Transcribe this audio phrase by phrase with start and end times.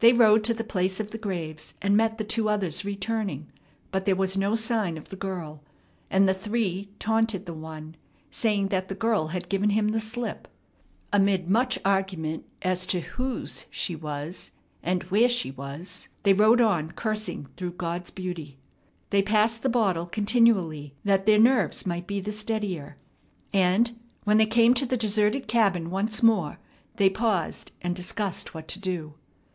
[0.00, 3.50] They rode to the place of the graves, and met the two others returning;
[3.90, 5.64] but there was no sign of the girl,
[6.10, 7.96] and the three taunted the one,
[8.30, 10.46] saying that the girl had given him the slip.
[11.12, 16.90] Amid much argument as to whose she was and where she was, they rode on
[16.90, 18.58] cursing through God's beauty.
[19.08, 22.98] They passed the bottle continually, that their nerves might be the steadier;
[23.54, 26.60] and, when they came to the deserted cabin once more,
[26.96, 29.14] they paused and discussed what to do.